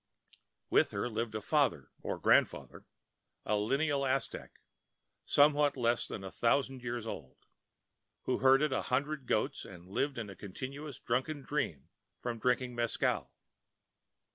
[0.71, 2.87] With her lived a father or grandfather,
[3.45, 4.59] a lineal Aztec,
[5.25, 7.37] somewhat less than a thousand years old,
[8.23, 13.31] who herded a hundred goats and lived in a continuous drunken dream from drinking mescal.